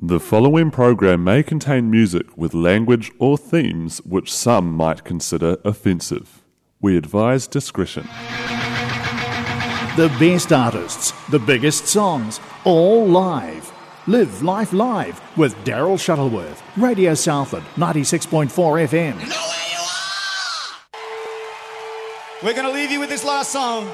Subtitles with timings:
[0.00, 6.44] The following program may contain music with language or themes which some might consider offensive.
[6.80, 8.04] We advise discretion.
[9.96, 13.72] The best artists, the biggest songs, all live.
[14.06, 18.50] Live Life Live with Daryl Shuttleworth, Radio Southland, 96.4
[18.86, 19.16] FM.
[22.44, 23.92] We're going to leave you with this last song.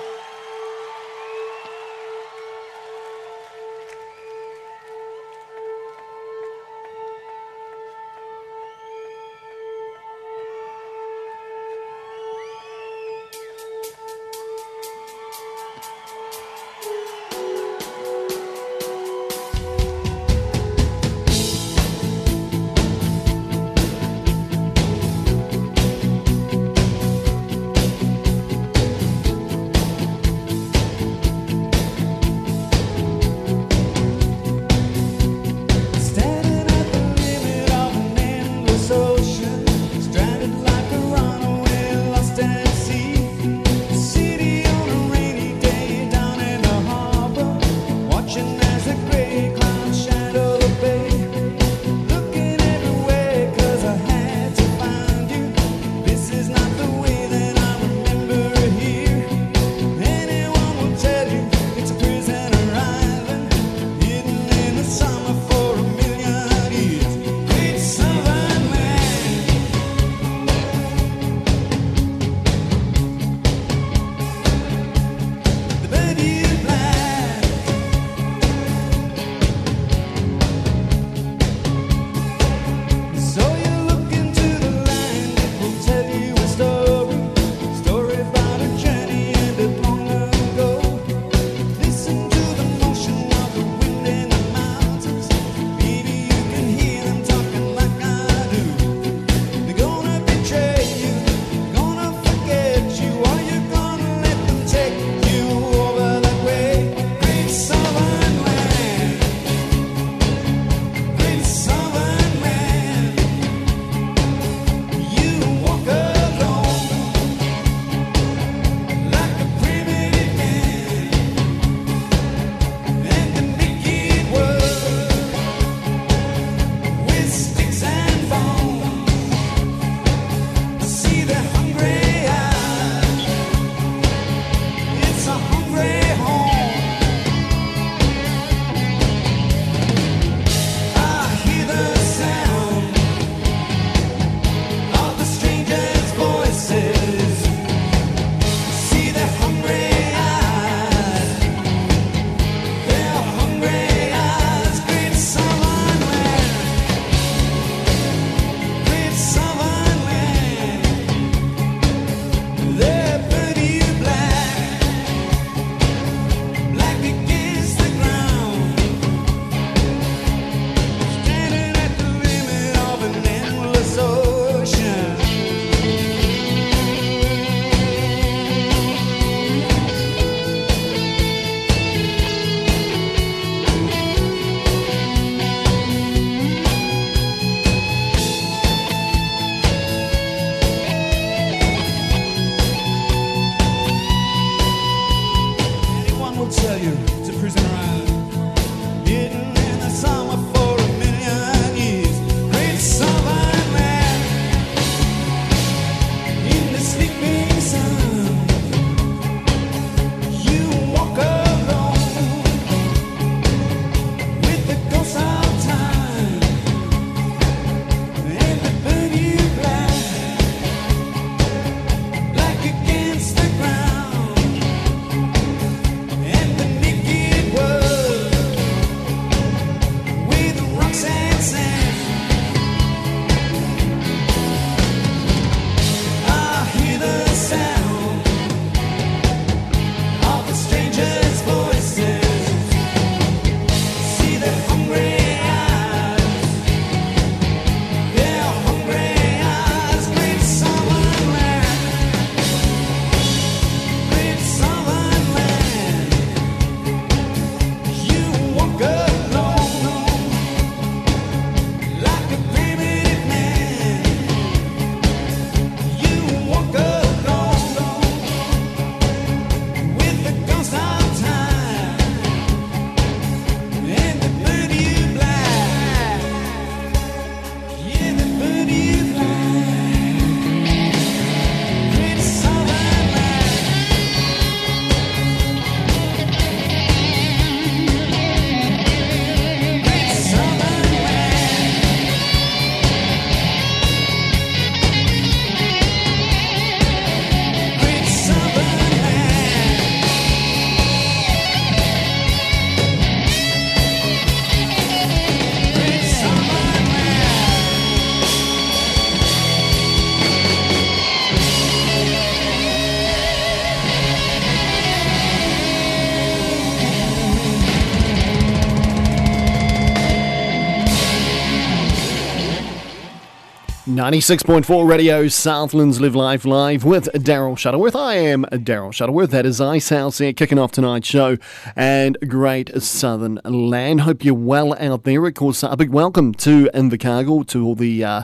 [324.05, 327.97] 96.4 Radio Southlands Live Life Live with Daryl Shuttleworth.
[327.97, 329.31] I am Daryl Shuttleworth.
[329.31, 331.39] That is Icehouse here kicking off tonight's show
[331.75, 334.03] and Great Southern Land.
[334.03, 335.25] Hope you're well out there.
[335.25, 338.23] Of course, a big welcome to Invercargill, to all the uh,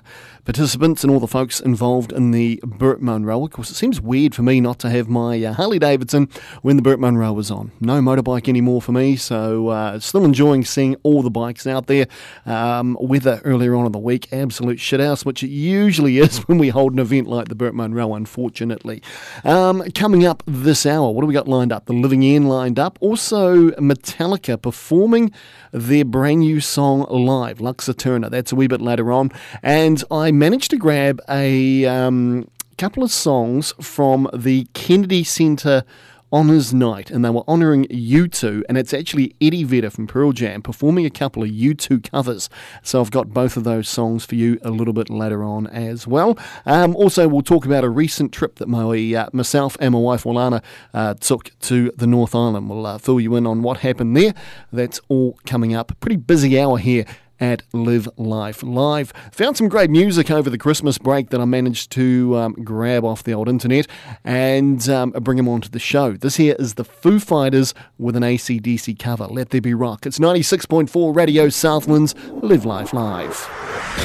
[0.50, 3.44] participants and all the folks involved in the Burt Munro.
[3.44, 6.28] Of course, it seems weird for me not to have my uh, Harley Davidson
[6.62, 7.70] when the Burt Munro was on.
[7.78, 12.08] No motorbike anymore for me, so uh, still enjoying seeing all the bikes out there.
[12.46, 16.70] Um, weather earlier on in the week, absolute shithouse, which it usually is when we
[16.70, 19.04] hold an event like the Burt Munro, unfortunately.
[19.44, 21.86] Um, coming up this hour, what do we got lined up?
[21.86, 22.98] The Living End lined up.
[23.00, 25.30] Also, Metallica performing
[25.70, 28.28] their brand new song live, Lux Eterna.
[28.28, 29.30] That's a wee bit later on.
[29.62, 35.84] And I managed to grab a um, couple of songs from the Kennedy Center
[36.32, 40.62] Honours Night, and they were honouring U2, and it's actually Eddie Vedder from Pearl Jam
[40.62, 42.48] performing a couple of U2 covers.
[42.82, 46.06] So I've got both of those songs for you a little bit later on as
[46.06, 46.38] well.
[46.64, 50.24] Um, also, we'll talk about a recent trip that my, uh, myself and my wife
[50.24, 50.62] Walana
[50.94, 52.70] uh, took to the North Island.
[52.70, 54.32] We'll uh, fill you in on what happened there.
[54.72, 55.92] That's all coming up.
[56.00, 57.04] Pretty busy hour here
[57.40, 59.12] at Live Life Live.
[59.32, 63.24] Found some great music over the Christmas break that I managed to um, grab off
[63.24, 63.86] the old internet
[64.24, 66.12] and um, bring them onto the show.
[66.12, 69.26] This here is the Foo Fighters with an ACDC cover.
[69.26, 70.06] Let There Be Rock.
[70.06, 73.36] It's 96.4 Radio Southlands Live Life Live.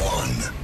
[0.02, 0.55] One.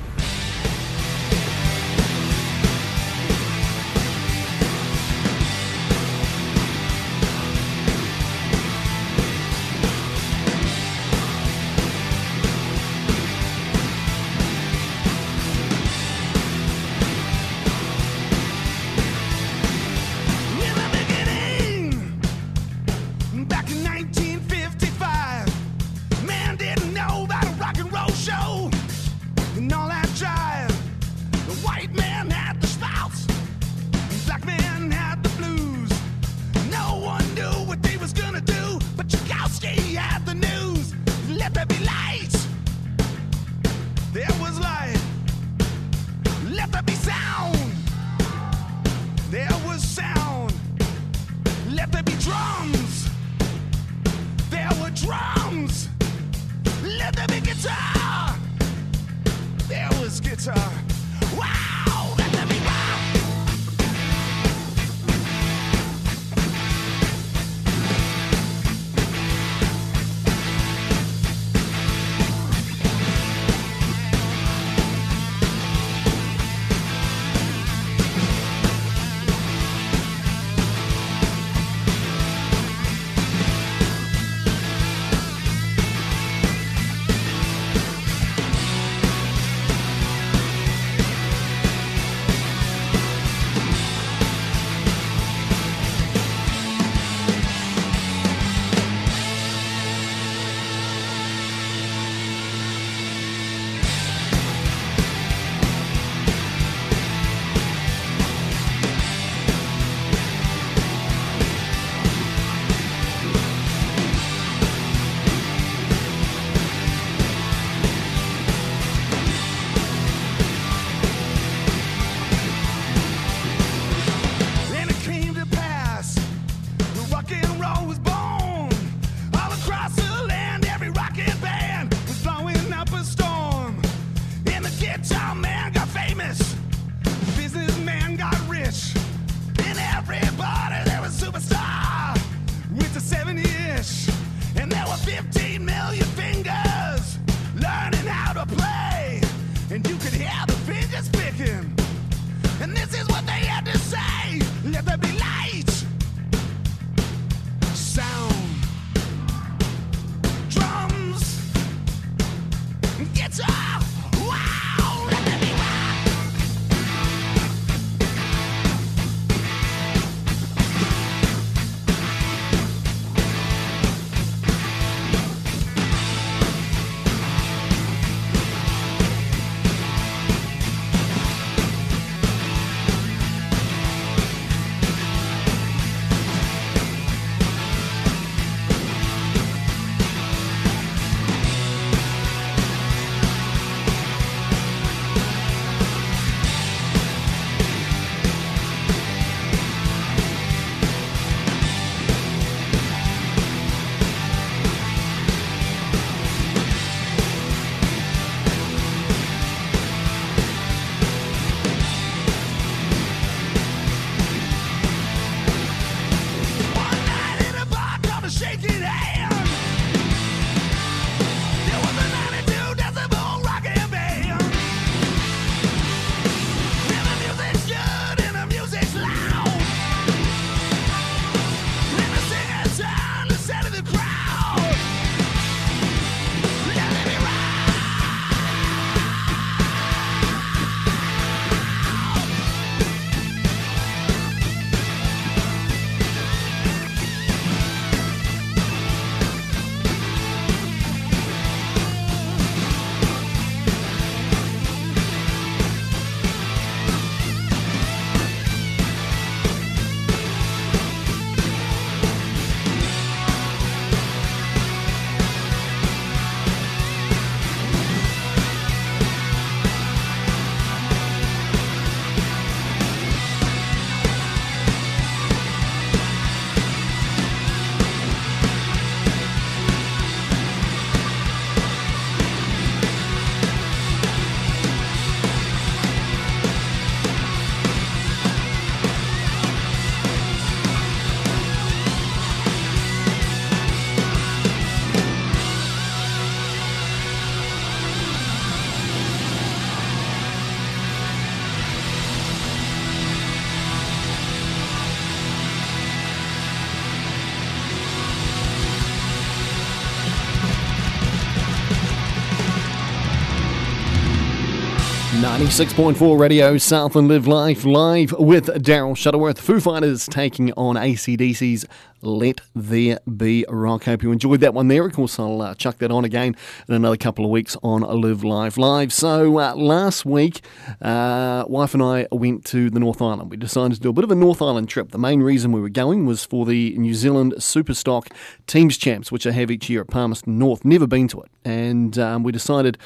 [315.22, 319.40] 96.4 Radio Southland Live Life live with Daryl Shuttleworth.
[319.40, 321.64] Foo Fighters taking on ACDC's
[322.02, 323.84] Let There Be Rock.
[323.84, 324.84] Hope you enjoyed that one there.
[324.84, 326.36] Of course, I'll uh, chuck that on again
[326.68, 328.92] in another couple of weeks on Live Live Live.
[328.92, 330.42] So uh, last week,
[330.82, 333.30] uh, wife and I went to the North Island.
[333.30, 334.90] We decided to do a bit of a North Island trip.
[334.90, 338.12] The main reason we were going was for the New Zealand Superstock
[338.48, 340.66] Teams Champs, which I have each year at Palmerston North.
[340.66, 341.30] Never been to it.
[341.46, 342.80] And um, we decided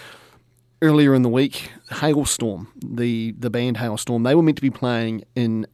[0.85, 5.23] earlier in the week, Halestorm, the, the band Halestorm, they were meant to be playing
[5.35, 5.65] in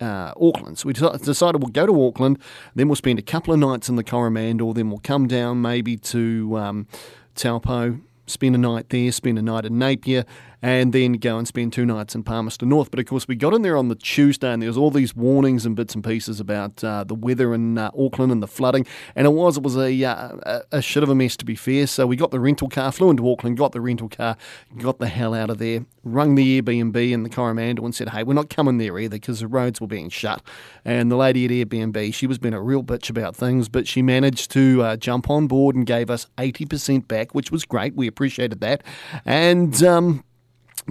[0.00, 0.78] uh, Auckland.
[0.78, 2.38] So we decided we'll go to Auckland,
[2.74, 5.96] then we'll spend a couple of nights in the Coromandel, then we'll come down maybe
[5.96, 6.86] to um,
[7.34, 10.24] Taupo, spend a night there, spend a night in Napier,
[10.62, 12.90] and then go and spend two nights in Palmerston North.
[12.90, 15.16] But of course, we got in there on the Tuesday, and there was all these
[15.16, 18.86] warnings and bits and pieces about uh, the weather in uh, Auckland and the flooding,
[19.14, 21.86] and it was it was a, uh, a, shit of a mess to be fair.
[21.86, 24.36] So we got the rental car, flew into Auckland, got the rental car,
[24.78, 28.22] got the hell out of there, rung the Airbnb in the Coromandel and said, "Hey,
[28.22, 30.42] we're not coming there either because the roads were being shut."
[30.84, 34.02] And the lady at Airbnb, she was being a real bitch about things, but she
[34.02, 37.94] managed to uh, jump on board and gave us eighty percent back, which was great.
[37.94, 38.82] We appreciated that,
[39.24, 39.82] and.
[39.82, 40.24] Um,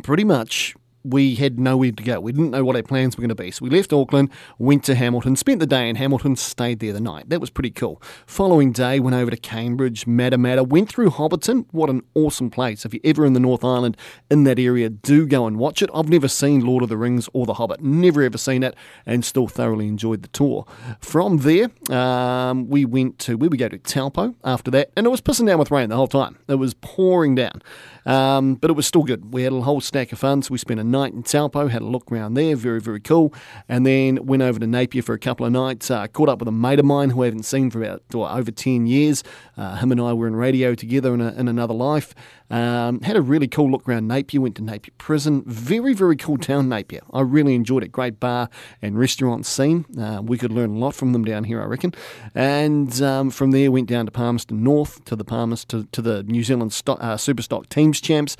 [0.04, 2.20] pretty much we had nowhere to go.
[2.20, 3.52] We didn't know what our plans were going to be.
[3.52, 7.00] So we left Auckland, went to Hamilton, spent the day in Hamilton, stayed there the
[7.00, 7.30] night.
[7.30, 8.02] That was pretty cool.
[8.26, 11.66] Following day, went over to Cambridge, Matamata, went through Hobbiton.
[11.72, 12.86] What an awesome place.
[12.86, 13.98] If you're ever in the North Island,
[14.30, 15.90] in that area, do go and watch it.
[15.94, 17.82] I've never seen Lord of the Rings or The Hobbit.
[17.82, 18.76] Never ever seen it
[19.06, 20.66] and still thoroughly enjoyed the tour.
[21.00, 25.10] From there, um, we went to, where we go to Taupo after that, and it
[25.10, 26.38] was pissing down with rain the whole time.
[26.48, 27.62] It was pouring down.
[28.06, 29.34] Um, but it was still good.
[29.34, 31.82] We had a whole stack of fun, so we spent a night in Taupo, had
[31.82, 33.34] a look around there, very, very cool.
[33.68, 36.48] And then went over to Napier for a couple of nights, uh, caught up with
[36.48, 39.24] a mate of mine who I haven't seen for about over 10 years.
[39.58, 42.14] Uh, him and I were in radio together in, a, in another life.
[42.52, 45.44] Um, had a really cool look around Napier, went to Napier Prison.
[45.46, 47.02] Very, very cool town, Napier.
[47.14, 47.92] I really enjoyed it.
[47.92, 48.50] Great bar
[48.82, 49.86] and restaurant scene.
[50.00, 51.94] Uh, we could learn a lot from them down here, I reckon.
[52.34, 56.24] And um, from there, went down to Palmerston North to the Palmerston to, to the
[56.24, 58.36] New Zealand stock, uh, Superstock Teams Champs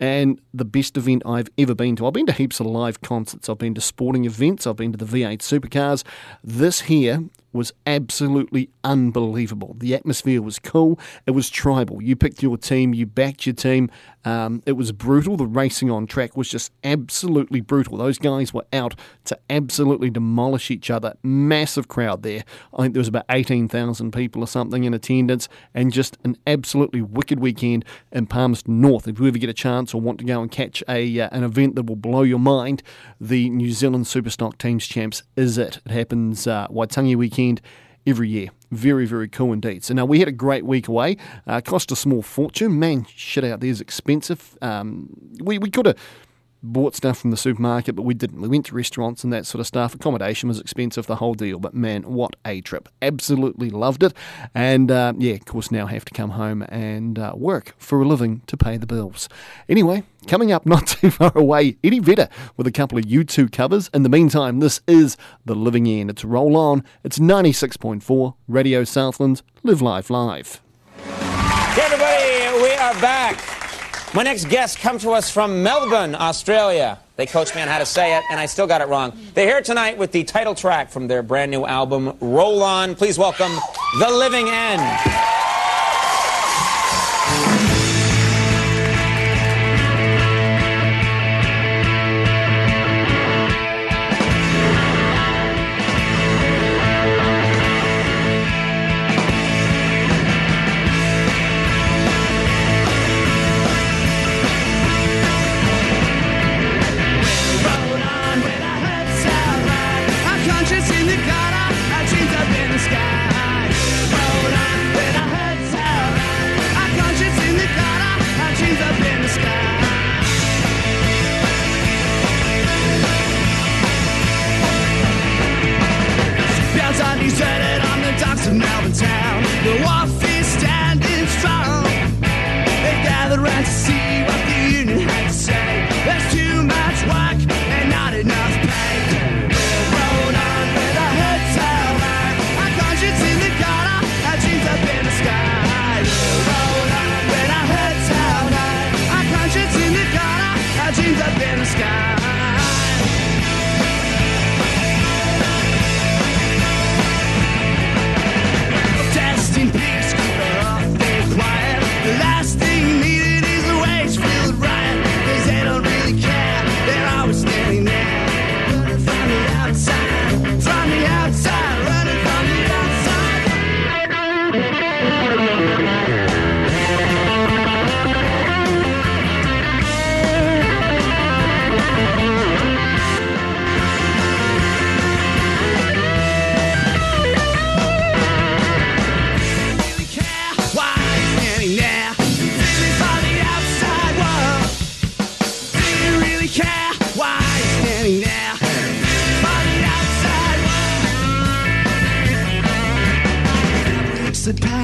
[0.00, 2.06] and the best event I've ever been to.
[2.06, 4.98] I've been to heaps of live concerts, I've been to sporting events, I've been to
[4.98, 6.02] the V8 supercars.
[6.42, 9.74] This here was absolutely unbelievable.
[9.78, 10.98] The atmosphere was cool.
[11.26, 12.00] It was tribal.
[12.00, 13.90] You picked your team, you backed your team.
[14.24, 15.36] Um, it was brutal.
[15.36, 17.96] The racing on track was just absolutely brutal.
[17.96, 21.14] Those guys were out to absolutely demolish each other.
[21.22, 22.44] Massive crowd there.
[22.74, 27.00] I think there was about 18,000 people or something in attendance, and just an absolutely
[27.00, 29.08] wicked weekend in Palmerston North.
[29.08, 31.44] If you ever get a chance or want to go and catch a uh, an
[31.44, 32.82] event that will blow your mind,
[33.20, 35.80] the New Zealand Superstock Teams Champs is it.
[35.86, 37.60] It happens uh, Waitangi weekend
[38.06, 38.48] every year.
[38.70, 39.84] Very, very cool indeed.
[39.84, 41.16] So now we had a great week away.
[41.46, 42.78] Uh, cost a small fortune.
[42.78, 44.56] Man, shit out there is expensive.
[44.62, 45.10] Um,
[45.42, 45.96] we, we could have
[46.62, 48.40] bought stuff from the supermarket, but we didn't.
[48.40, 49.94] We went to restaurants and that sort of stuff.
[49.94, 51.58] Accommodation was expensive, the whole deal.
[51.58, 52.88] But man, what a trip!
[53.00, 54.12] Absolutely loved it.
[54.54, 58.06] And uh, yeah, of course, now have to come home and uh, work for a
[58.06, 59.28] living to pay the bills.
[59.68, 63.90] Anyway, coming up not too far away, Eddie Vedder with a couple of U2 covers.
[63.94, 66.10] In the meantime, this is The Living End.
[66.10, 66.84] It's Roll On.
[67.04, 69.42] It's 96.4 Radio Southland.
[69.62, 70.62] Live Life Live.
[71.76, 73.59] Everybody, we are back.
[74.12, 76.98] My next guests come to us from Melbourne, Australia.
[77.14, 79.16] They coached me on how to say it, and I still got it wrong.
[79.34, 82.96] They're here tonight with the title track from their brand new album, Roll On.
[82.96, 83.52] Please welcome
[84.00, 85.39] The Living End.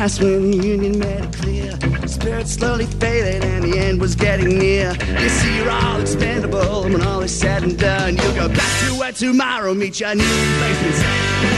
[0.06, 2.06] Passed when the union made it clear.
[2.06, 4.92] Spirit slowly faded and the end was getting near.
[5.20, 8.86] You see, you're all expendable, and when all is said and done, you'll go back
[8.86, 11.55] to where tomorrow meets your new replacement.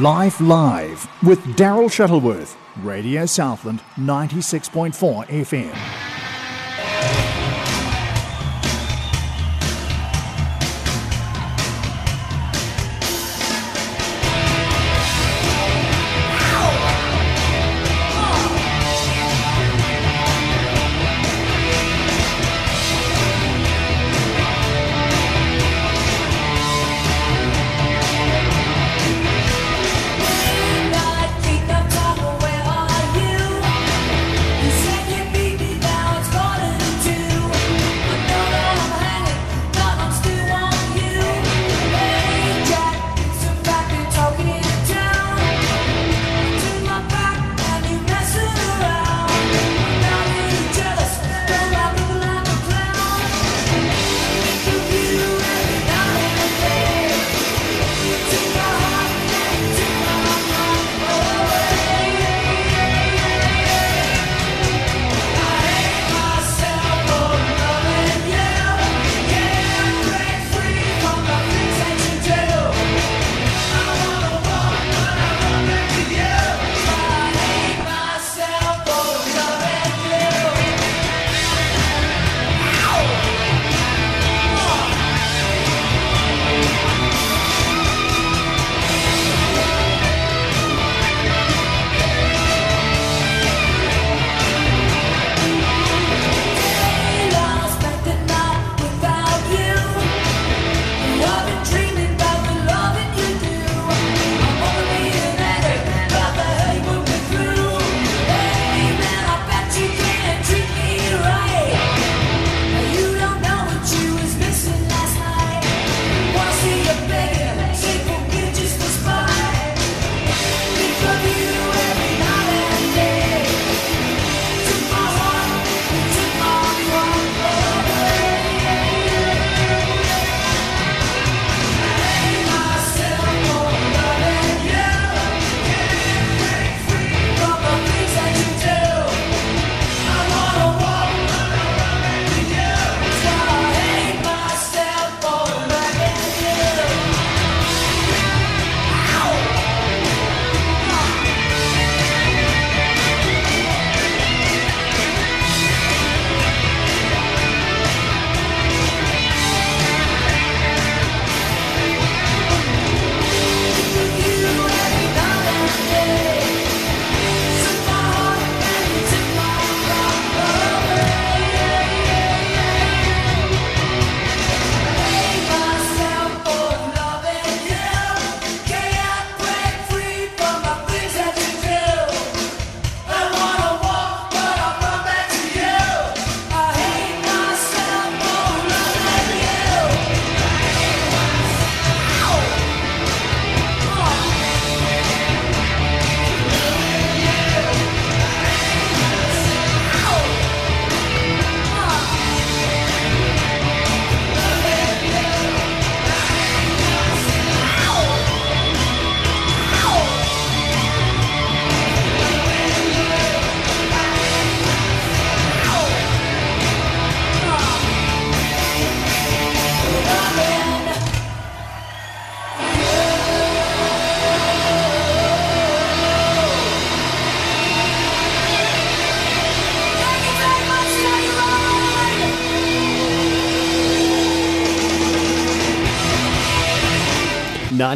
[0.00, 5.99] Life Live with Daryl Shuttleworth, Radio Southland 96.4 FM.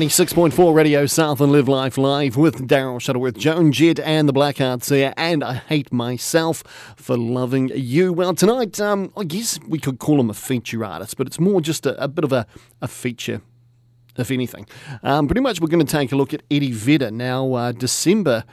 [0.04, 5.14] 96.4 Radio Southland Live Life Live with Daryl Shuttleworth, Joan Jett, and the Blackhearts here.
[5.16, 6.62] And I hate myself
[6.94, 8.12] for loving you.
[8.12, 11.62] Well, tonight, um, I guess we could call him a feature artist, but it's more
[11.62, 12.46] just a, a bit of a,
[12.82, 13.40] a feature
[14.18, 14.66] if anything.
[15.02, 17.10] Um, pretty much, we're going to take a look at Eddie Vedder.
[17.10, 18.44] Now, uh, December,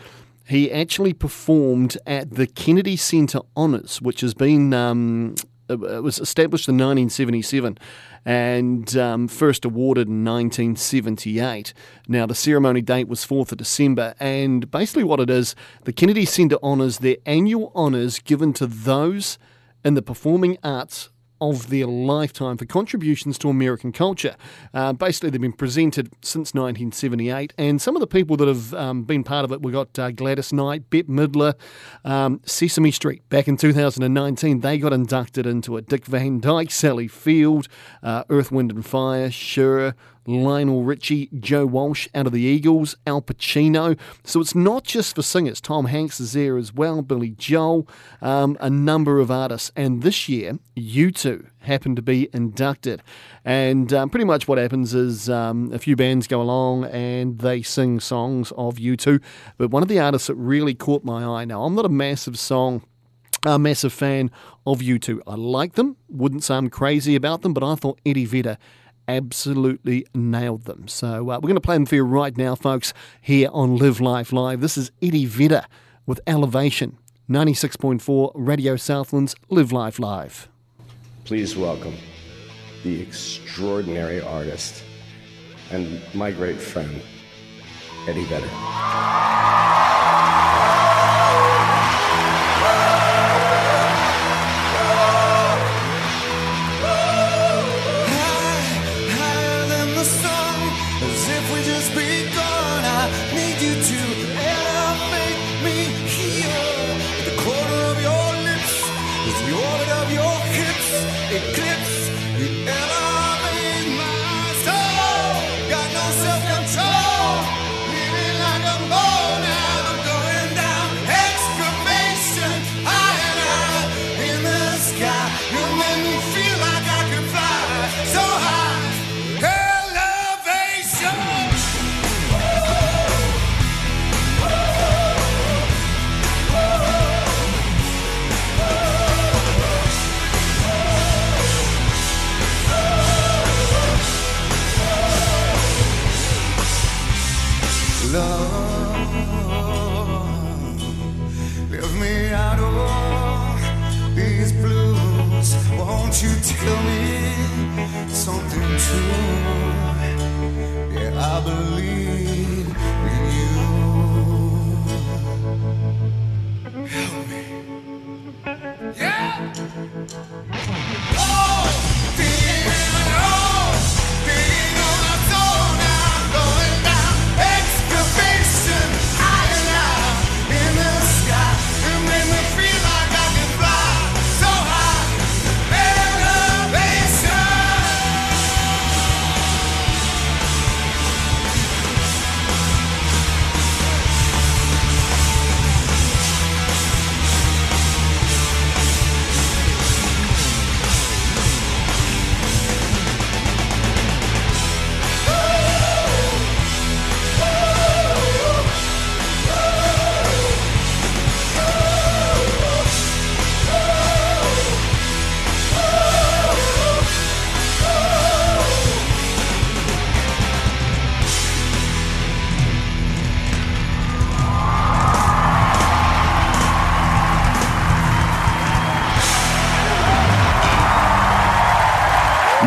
[0.48, 5.36] he actually performed at the Kennedy Center Honors, which has been um,
[5.72, 7.78] it was established in 1977
[8.26, 11.74] and um, first awarded in 1978.
[12.08, 16.26] Now, the ceremony date was 4th of December, and basically what it is, the Kennedy
[16.26, 19.38] Center honours their annual honours given to those
[19.84, 21.10] in the performing arts
[21.42, 24.36] of their lifetime for contributions to American culture.
[24.74, 29.04] Uh, basically, they've been presented since 1978, and some of the people that have um,
[29.04, 31.56] been part of it, we've got uh, Gladys Knight, Bette Midler,
[32.06, 33.28] um, Sesame Street.
[33.30, 35.88] Back in 2019, they got inducted into it.
[35.88, 37.68] Dick Van Dyke, Sally Field,
[38.04, 43.22] uh, Earth, Wind and Fire, Cher, Lionel Richie, Joe Walsh out of the Eagles, Al
[43.22, 43.98] Pacino.
[44.24, 45.62] So it's not just for singers.
[45.62, 47.88] Tom Hanks is there as well, Billy Joel,
[48.22, 49.72] um, a number of artists.
[49.76, 53.02] And this year, U2 happened to be inducted.
[53.44, 57.62] And um, pretty much what happens is um, a few bands go along and they
[57.62, 59.22] sing songs of U2.
[59.58, 62.38] But one of the artists that really caught my eye now, I'm not a massive
[62.38, 62.84] song
[63.44, 64.30] a massive fan
[64.68, 65.22] of U2.
[65.26, 68.60] I like them, wouldn't say I'm crazy about them, but I thought Eddie Vedder
[69.08, 70.88] absolutely nailed them.
[70.88, 74.00] So uh, we're going to play them for you right now, folks, here on Live
[74.00, 74.62] Life Live.
[74.62, 75.66] This is Eddie Vedder
[76.06, 76.98] with Elevation,
[77.30, 80.50] 96.4 Radio Southlands Live Life Live.
[81.24, 81.96] Please welcome
[82.84, 84.84] the extraordinary artist
[85.72, 87.02] and my great friend,
[88.08, 88.50] Eddie Vedder.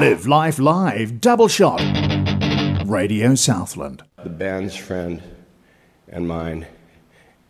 [0.04, 1.80] Live Life Live, double shot.
[2.84, 4.02] Radio Southland.
[4.22, 5.22] The band's friend
[6.08, 6.66] and mine,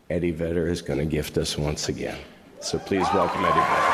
[0.08, 2.16] Eddie Vedder, is going to gift us once again.
[2.60, 3.93] So please welcome Eddie Vedder.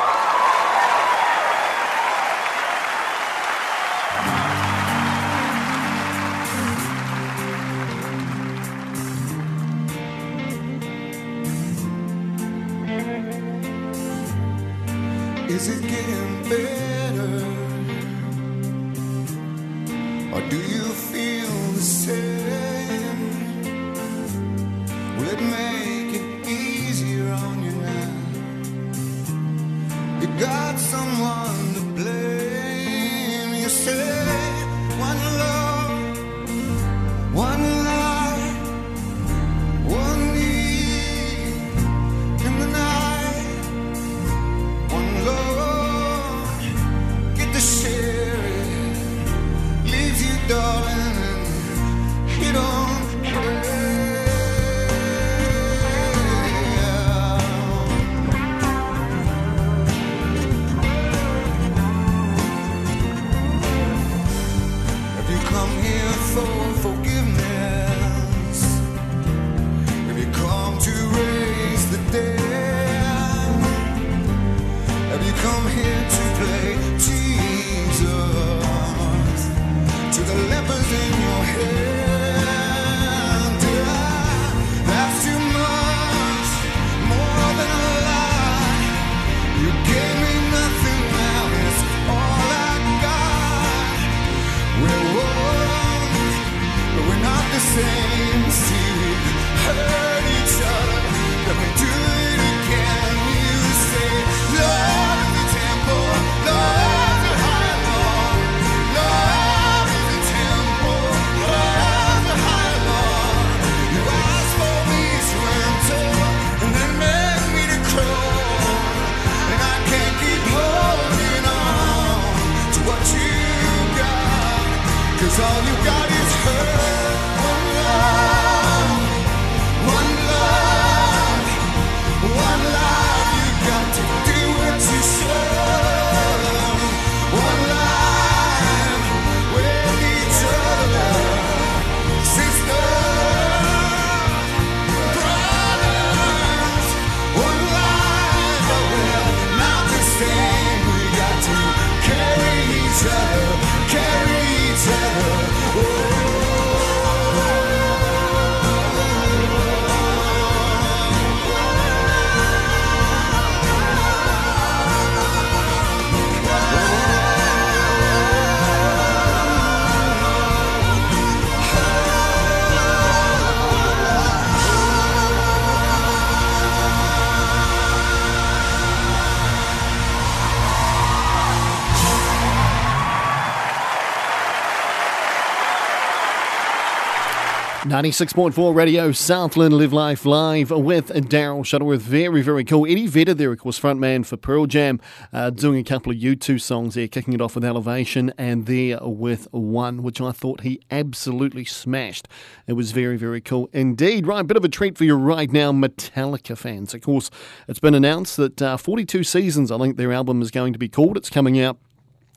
[188.01, 192.01] 96.4 Radio Southland Live Life Live with Daryl Shuttleworth.
[192.01, 192.87] Very, very cool.
[192.87, 194.99] Eddie Vedder there, of course, frontman for Pearl Jam,
[195.35, 198.99] uh, doing a couple of U2 songs there, kicking it off with Elevation and there
[199.03, 202.27] with One, which I thought he absolutely smashed.
[202.67, 204.27] It was very, very cool indeed.
[204.27, 206.95] Right, bit of a treat for you right now, Metallica fans.
[206.95, 207.31] Of course,
[207.69, 210.89] it's been announced that uh, 42 seasons, I think their album is going to be
[210.89, 211.19] called.
[211.19, 211.77] It's coming out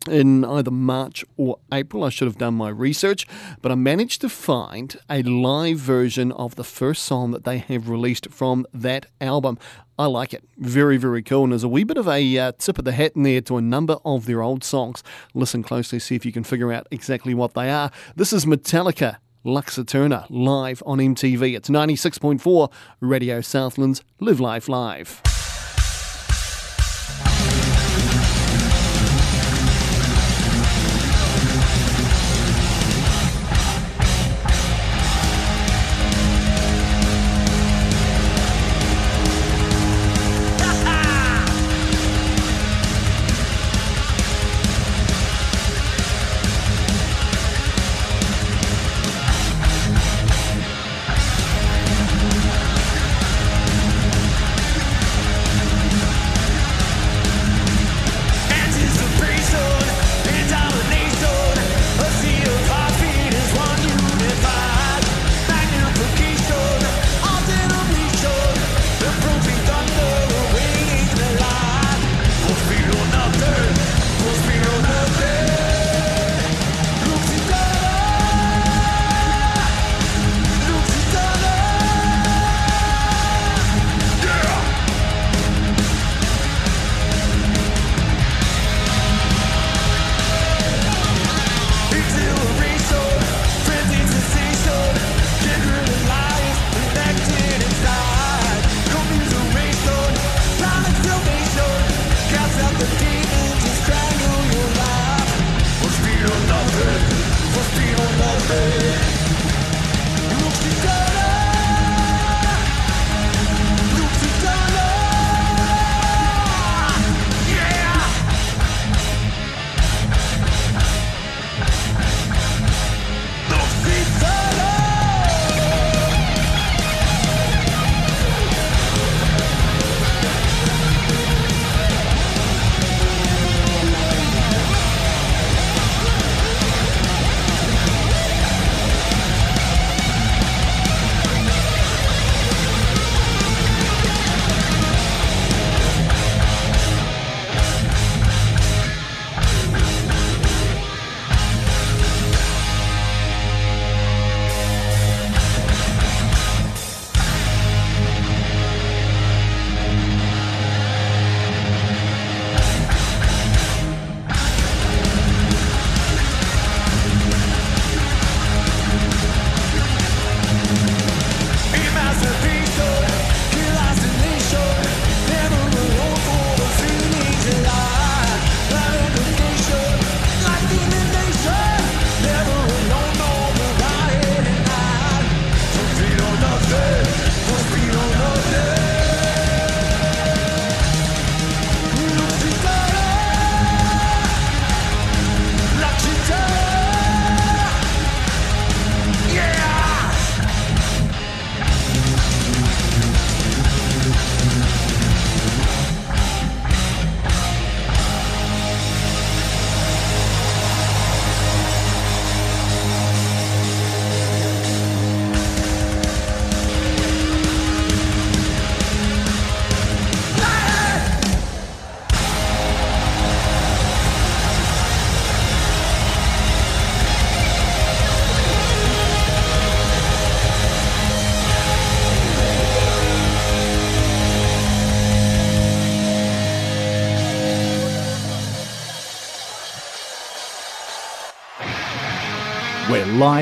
[0.09, 2.03] in either March or April.
[2.03, 3.25] I should have done my research,
[3.61, 7.89] but I managed to find a live version of the first song that they have
[7.89, 9.57] released from that album.
[9.97, 10.43] I like it.
[10.57, 11.43] Very, very cool.
[11.43, 13.57] And there's a wee bit of a uh, tip of the hat in there to
[13.57, 15.03] a number of their old songs.
[15.33, 17.91] Listen closely, see if you can figure out exactly what they are.
[18.15, 19.17] This is Metallica.
[19.45, 21.55] Lux Æterna live on MTV.
[21.55, 25.32] It's 96.4 Radio Southlands Live Life Live.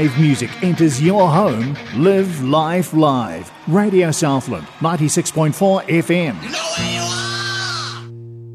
[0.01, 3.51] Live music enters your home, live life live.
[3.67, 6.35] Radio Southland, 96.4 FM.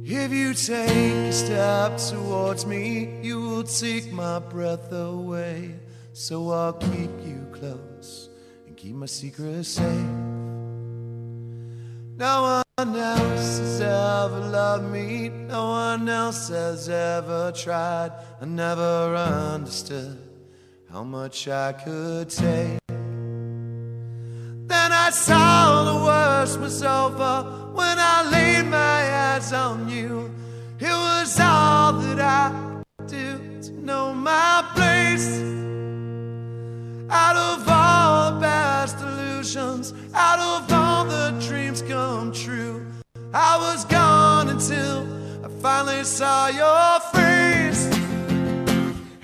[0.05, 5.76] If you take a step towards me, you will take my breath away.
[6.12, 8.28] So I'll keep you close
[8.66, 10.11] and keep my secrets safe.
[12.18, 18.11] No one else has ever loved me, no one else has ever tried.
[18.40, 20.26] I never understood
[20.97, 22.78] how much I could take.
[25.30, 27.34] all the worst was over
[27.74, 30.34] when I laid my eyes on you.
[30.80, 35.28] It was all that I do to know my place.
[37.11, 42.86] Out of all the past illusions, out of all the dreams come true,
[43.34, 45.07] I was gone until
[45.44, 47.95] I finally saw your face.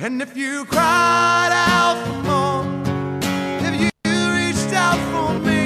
[0.04, 2.64] And if you cried out for more,
[3.64, 3.90] if you
[4.34, 5.61] reached out for me,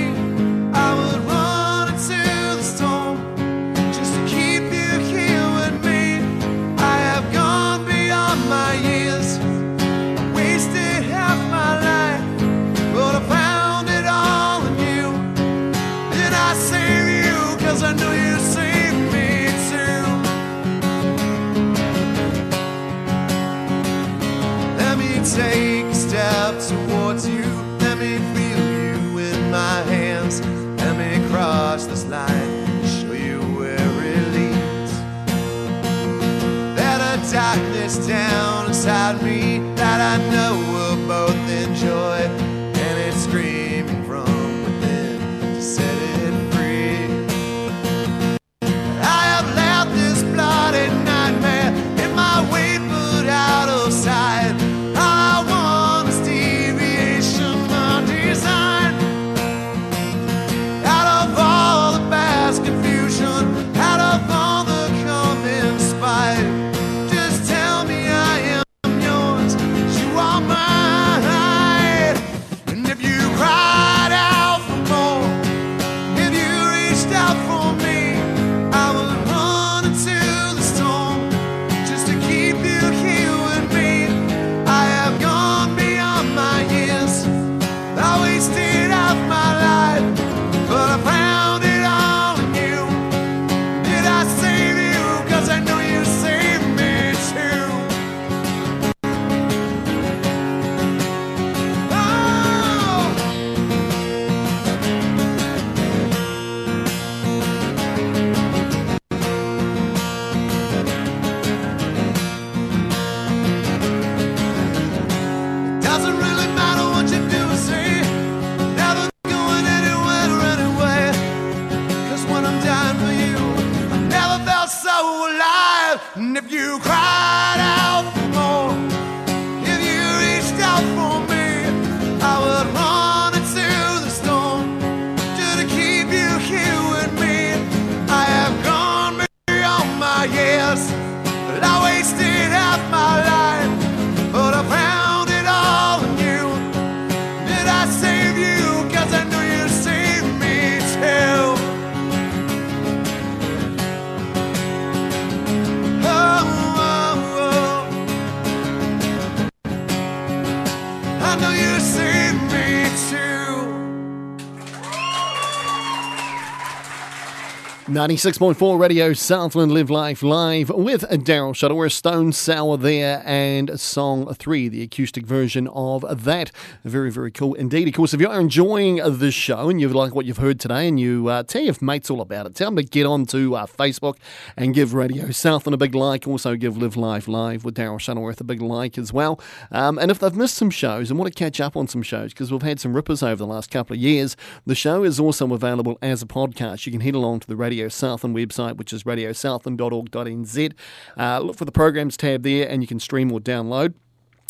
[168.06, 174.68] 96.4 Radio Southland Live Life Live with Daryl Shuttleworth, Stone Sour there, and Song 3,
[174.68, 176.52] the acoustic version of that.
[176.84, 177.88] Very, very cool indeed.
[177.88, 181.00] Of course, if you're enjoying the show and you like what you've heard today and
[181.00, 183.66] you uh, tell your mates all about it, tell them to get on to uh,
[183.66, 184.18] Facebook
[184.56, 186.28] and give Radio Southland a big like.
[186.28, 189.40] Also, give Live Life Live with Daryl Shuttleworth a big like as well.
[189.72, 192.32] Um, and if they've missed some shows and want to catch up on some shows,
[192.32, 195.52] because we've had some rippers over the last couple of years, the show is also
[195.52, 196.86] available as a podcast.
[196.86, 200.72] You can head along to the Radio Southland website, which is radiosouthland.org.nz.
[201.16, 203.94] Uh, look for the programs tab there, and you can stream or download.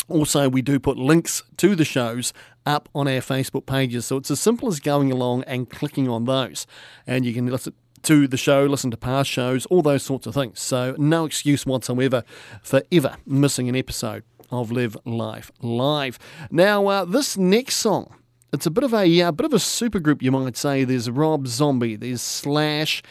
[0.08, 2.32] Also, we do put links to the shows
[2.64, 6.24] up on our Facebook pages, so it's as simple as going along and clicking on
[6.24, 6.66] those,
[7.06, 7.72] and you can listen
[8.02, 10.60] to the show, listen to past shows, all those sorts of things.
[10.60, 12.22] So, no excuse whatsoever
[12.62, 16.18] for ever missing an episode of Live Life Live.
[16.50, 18.14] Now, uh, this next song.
[18.52, 20.84] It's a bit of a uh, bit of a supergroup, you might say.
[20.84, 23.02] There's Rob Zombie, there's Slash,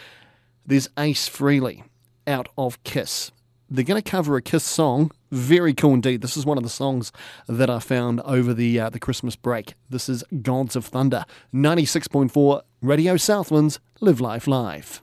[0.65, 1.83] there's Ace Frehley
[2.25, 3.31] out of Kiss.
[3.69, 5.11] They're going to cover a Kiss song.
[5.31, 6.21] Very cool indeed.
[6.21, 7.11] This is one of the songs
[7.47, 9.73] that I found over the uh, the Christmas break.
[9.89, 15.01] This is Gods of Thunder, 96.4 Radio Southlands, Live Life Live.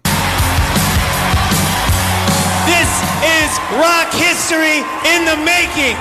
[2.65, 2.91] This
[3.27, 4.79] is rock history
[5.11, 5.99] in the making.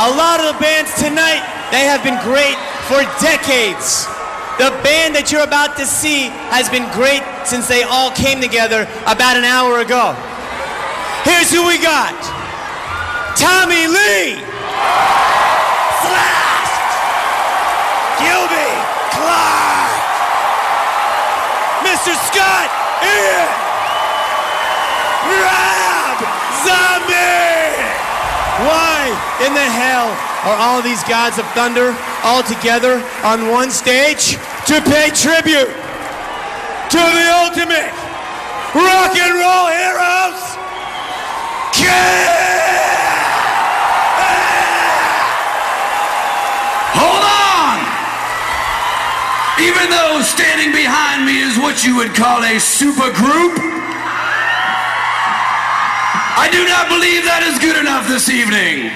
[0.00, 2.56] A lot of the bands tonight, they have been great
[2.88, 4.06] for decades.
[4.60, 8.84] The band that you're about to see has been great since they all came together
[9.08, 10.12] about an hour ago.
[11.24, 12.12] Here's who we got
[13.40, 14.36] Tommy Lee,
[16.04, 16.72] Slash,
[18.20, 18.72] Gilby
[19.16, 19.96] Clarke,
[21.80, 22.12] Mr.
[22.28, 22.68] Scott
[23.00, 23.48] Ian,
[25.40, 26.20] Rob
[26.68, 27.80] Zombie.
[28.68, 29.08] Why
[29.40, 30.12] in the hell
[30.44, 34.36] are all these gods of thunder all together on one stage?
[34.70, 37.90] To pay tribute to the ultimate
[38.70, 40.38] rock and roll heroes?
[46.94, 47.82] Hold on!
[49.58, 53.58] Even though standing behind me is what you would call a super group,
[56.38, 58.94] I do not believe that is good enough this evening.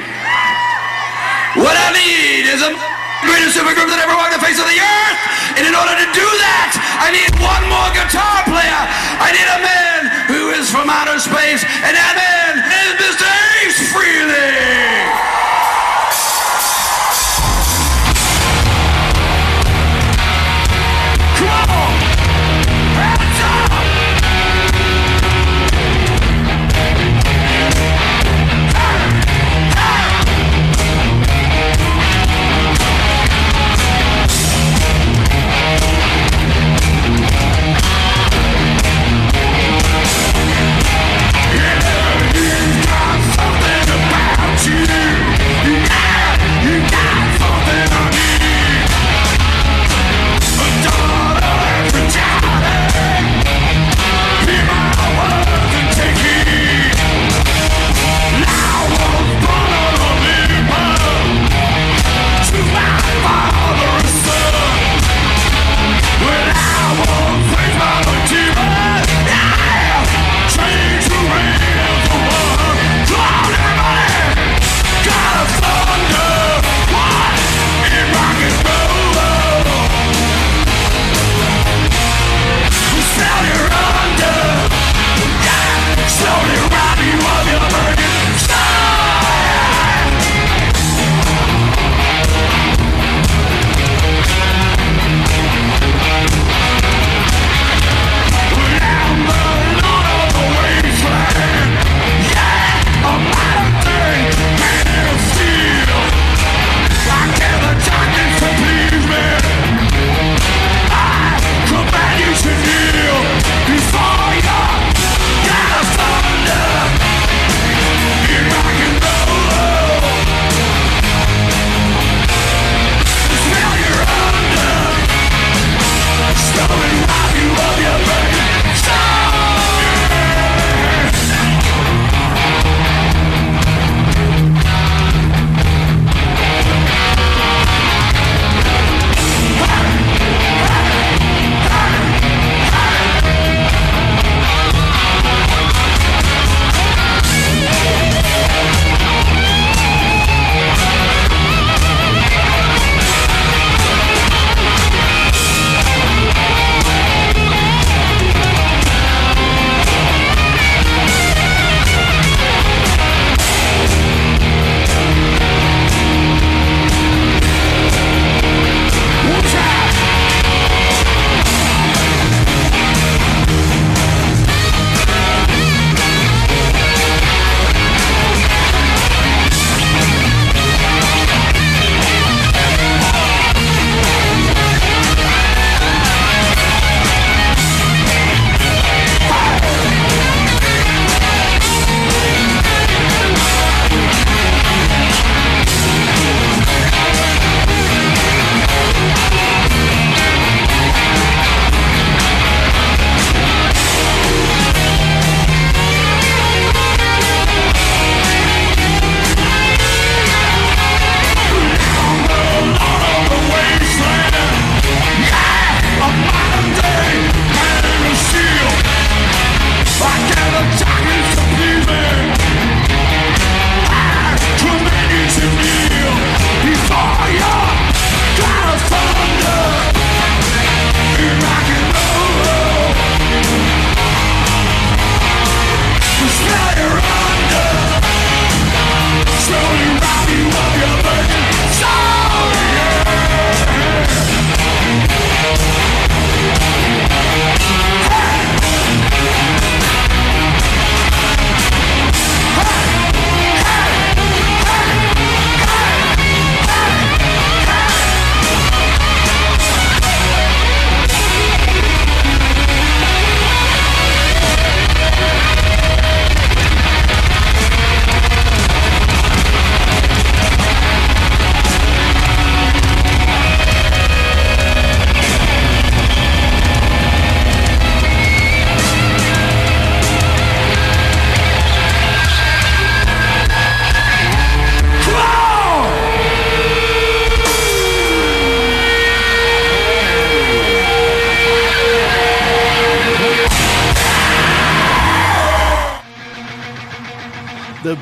[1.58, 2.93] What I need is a
[3.24, 5.20] greatest super group that ever walked the face of the earth.
[5.56, 6.70] And in order to do that,
[7.00, 8.82] I need one more guitar player.
[9.20, 10.00] I need a man
[10.30, 13.28] who is from outer space, and that man is Mr.
[13.62, 15.43] Ace Frehley.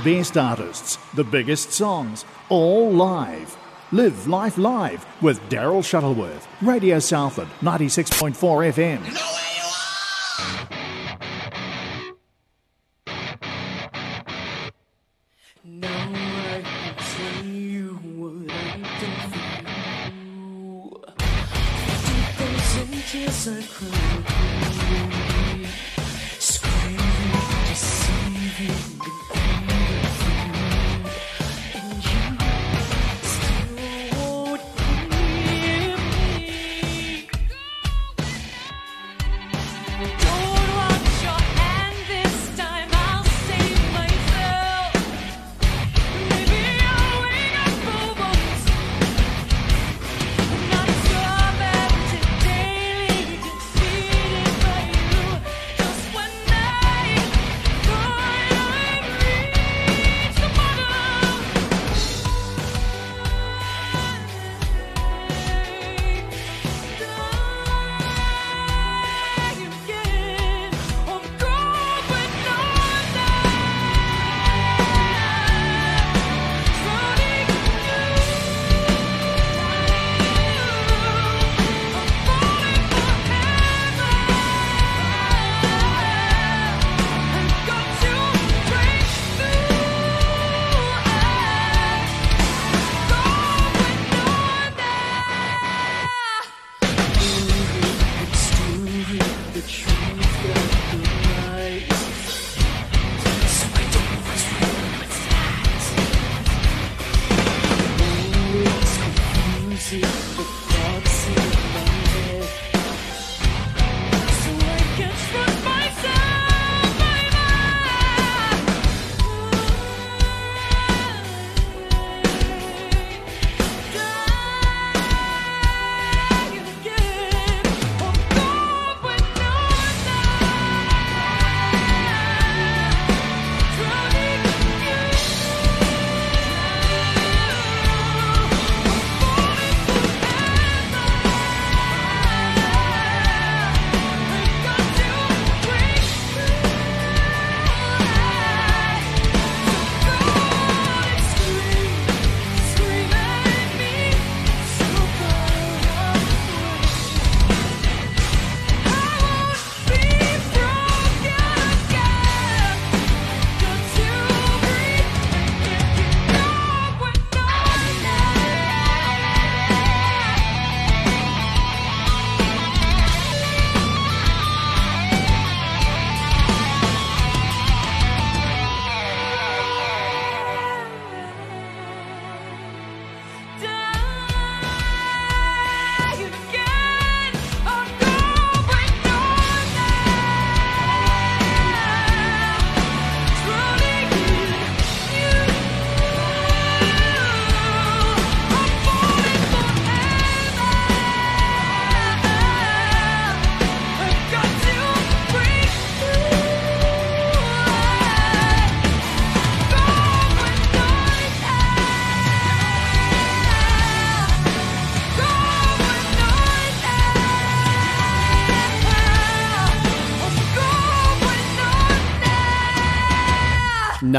[0.05, 3.57] Best artists, the biggest songs, all live.
[3.93, 6.49] Live Life Live with Daryl Shuttleworth.
[6.63, 9.03] Radio Southland, 96.4 FM.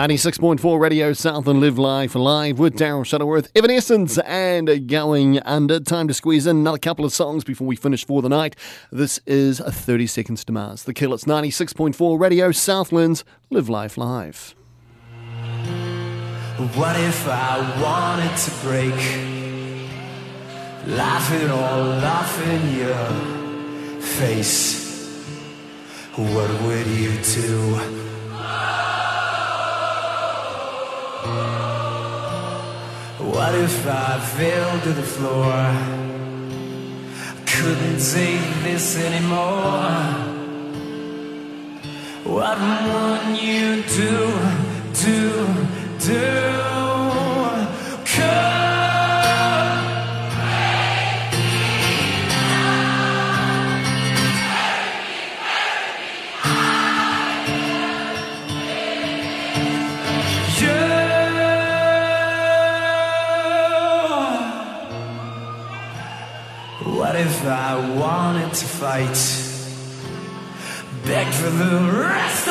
[0.04, 5.80] 96.4 Radio Southland Live Life Live with Daryl Shuttleworth, Evanescence, and Going Under.
[5.80, 8.58] Time to squeeze in another couple of songs before we finish for the night.
[8.92, 10.84] This is 30 Seconds to Mars.
[10.84, 14.56] The Kill, it's 96.4 Radio Southlands, Live Life Live.
[16.76, 18.94] What if I wanted to break?
[20.98, 24.84] Laughing all laughing your face.
[26.18, 28.00] What would you do?
[33.34, 35.54] What if I fell to the floor?
[37.48, 39.90] Couldn't take this anymore.
[42.24, 44.40] What would you do,
[44.94, 45.48] do,
[45.98, 46.63] do?
[68.54, 69.18] To fight?
[71.08, 72.43] Beg for the rest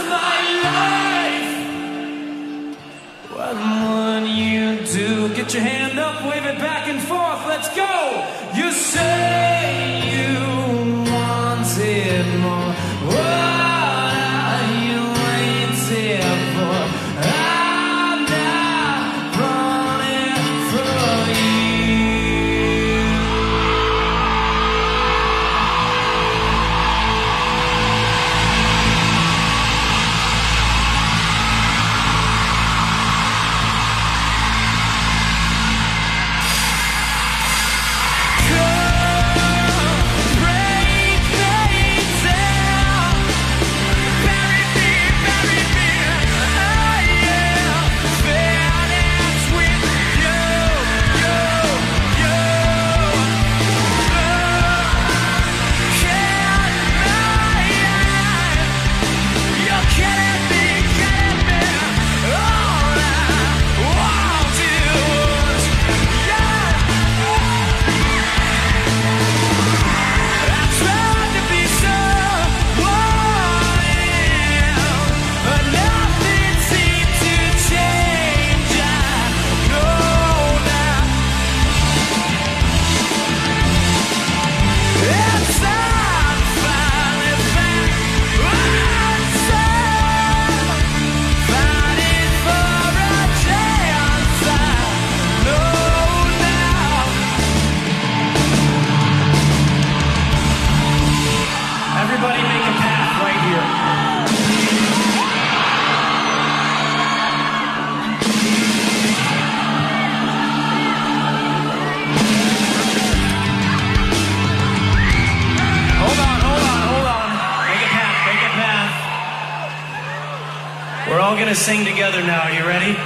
[121.63, 122.43] sing together now.
[122.43, 122.97] Are you ready?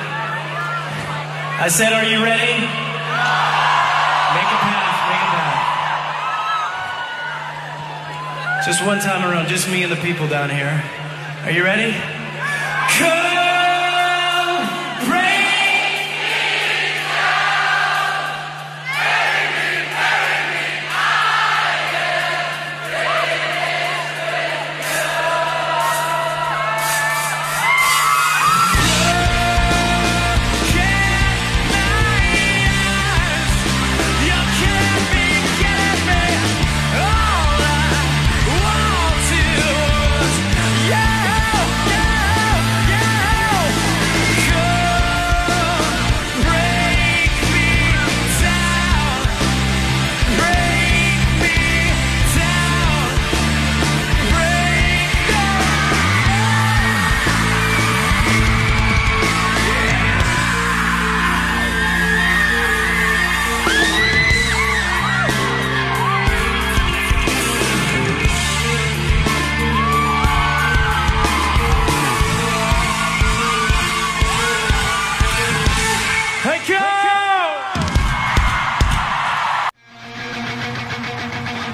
[1.60, 2.56] I said, are you ready?
[4.32, 5.60] Make a path, make a path.
[8.64, 10.82] Just one time around, just me and the people down here.
[11.44, 11.92] Are you ready?
[12.96, 13.45] Come,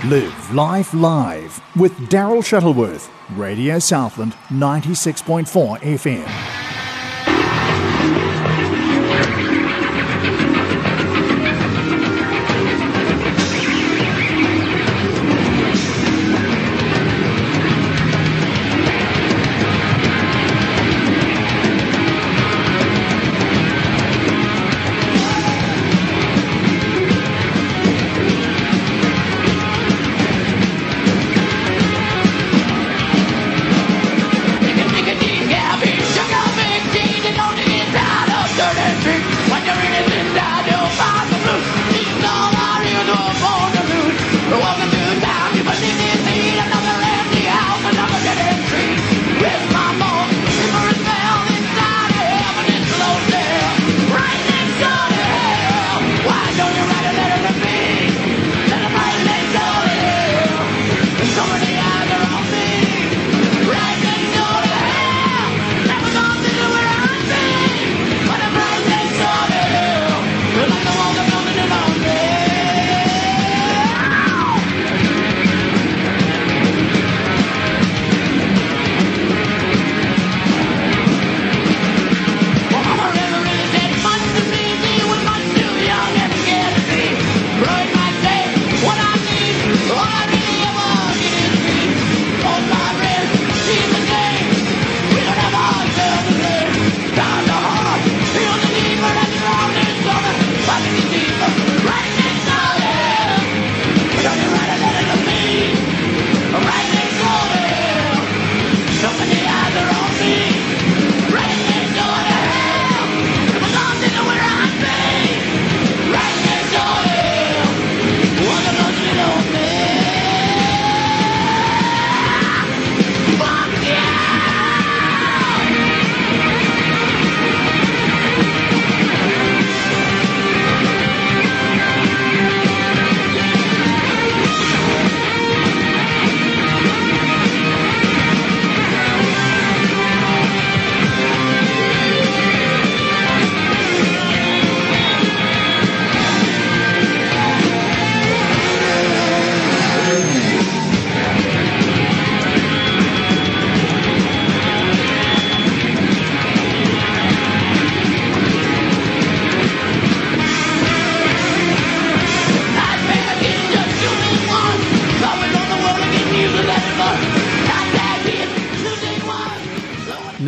[0.07, 6.62] Live Life Live with Daryl Shuttleworth, Radio Southland 96.4 FM.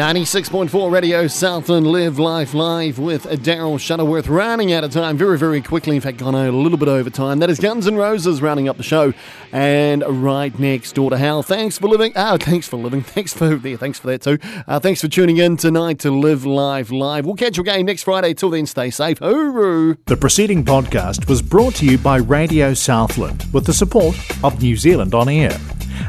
[0.04, 5.62] 96.4 Radio Southland Live Life Live with Daryl Shuttleworth running out of time very, very
[5.62, 5.96] quickly.
[5.96, 7.38] In fact, gone a little bit over time.
[7.38, 9.14] That is Guns N' Roses rounding up the show.
[9.50, 12.12] And right next door to Hal, thanks for living.
[12.16, 13.00] Oh, thanks for living.
[13.14, 13.78] Thanks for there.
[13.78, 14.38] Thanks for that too.
[14.68, 17.24] Uh, thanks for tuning in tonight to Live Live Live.
[17.24, 18.34] We'll catch you again next Friday.
[18.34, 19.20] Till then, stay safe.
[19.20, 19.96] Hooroo.
[20.04, 24.76] The preceding podcast was brought to you by Radio Southland with the support of New
[24.76, 25.58] Zealand On Air.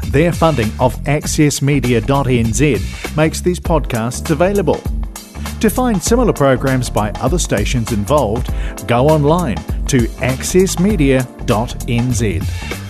[0.08, 4.82] Their funding of accessmedia.nz makes these podcasts available.
[5.60, 8.52] To find similar programs by other stations involved,
[8.86, 9.56] go online
[9.86, 12.85] to accessmedia.nz.